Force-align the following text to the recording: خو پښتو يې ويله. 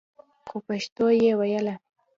خو 0.47 0.57
پښتو 0.67 1.05
يې 1.21 1.31
ويله. 1.39 1.73